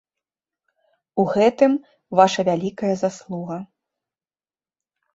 У 1.25 1.25
гэтым 1.35 1.71
ваша 2.21 2.41
вялікая 2.51 2.93
заслуга. 3.05 3.63